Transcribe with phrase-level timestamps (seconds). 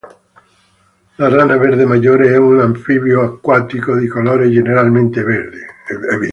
[1.17, 5.67] La rana verde maggiore è un anfibio acquatico di colore generalmente verde.